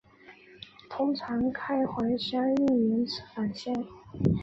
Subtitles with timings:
[0.89, 3.71] 通常开环相位延迟反相。